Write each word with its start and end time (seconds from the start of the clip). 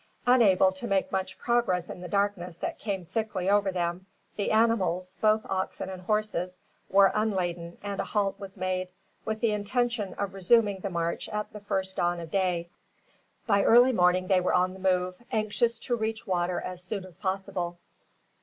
Unable 0.25 0.71
to 0.71 0.87
make 0.87 1.11
much 1.11 1.37
progress 1.37 1.87
in 1.87 2.01
the 2.01 2.07
darkness 2.07 2.57
that 2.57 2.79
came 2.79 3.05
thickly 3.05 3.51
over 3.51 3.71
them, 3.71 4.07
the 4.35 4.49
animals 4.51 5.15
both 5.21 5.45
oxen 5.47 5.91
and 5.91 6.01
horses 6.01 6.57
were 6.89 7.11
unladen 7.13 7.77
and 7.83 7.99
a 7.99 8.03
halt 8.03 8.39
was 8.39 8.57
made, 8.57 8.87
with 9.25 9.41
the 9.41 9.51
intention 9.51 10.15
of 10.15 10.33
resuming 10.33 10.79
the 10.79 10.89
march 10.89 11.29
at 11.29 11.53
the 11.53 11.59
first 11.59 11.97
dawn 11.97 12.19
of 12.19 12.31
day. 12.31 12.67
By 13.45 13.61
early 13.61 13.93
morning 13.93 14.25
they 14.25 14.41
were 14.41 14.55
on 14.55 14.73
the 14.73 14.79
move, 14.79 15.21
anxious 15.31 15.77
to 15.81 15.95
reach 15.95 16.25
water 16.25 16.59
as 16.59 16.81
soon 16.83 17.05
as 17.05 17.17
possible. 17.19 17.77